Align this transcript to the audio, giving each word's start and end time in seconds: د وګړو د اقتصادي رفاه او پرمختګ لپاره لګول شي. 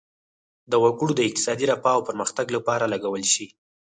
د 0.71 0.73
وګړو 0.83 1.13
د 1.15 1.21
اقتصادي 1.27 1.65
رفاه 1.71 1.95
او 1.97 2.05
پرمختګ 2.09 2.47
لپاره 2.57 2.89
لګول 2.93 3.23
شي. 3.33 3.45